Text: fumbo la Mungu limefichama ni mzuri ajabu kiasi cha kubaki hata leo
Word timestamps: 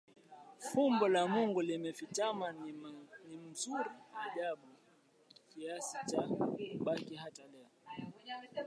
fumbo 0.59 1.07
la 1.07 1.27
Mungu 1.27 1.61
limefichama 1.61 2.51
ni 3.27 3.37
mzuri 3.37 3.89
ajabu 4.27 4.67
kiasi 5.49 5.97
cha 6.05 6.21
kubaki 6.21 7.15
hata 7.15 7.41
leo 7.47 7.67